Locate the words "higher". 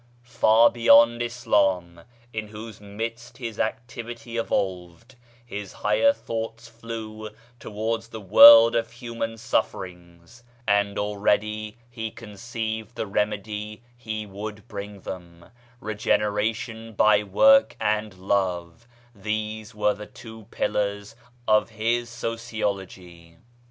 5.73-6.11